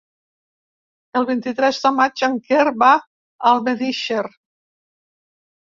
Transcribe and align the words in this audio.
El 1.21 1.27
vint-i-tres 1.27 1.81
de 1.85 1.93
maig 1.99 2.25
en 2.29 2.41
Quer 2.49 2.67
va 2.87 2.91
a 2.97 3.53
Almedíxer. 3.55 4.27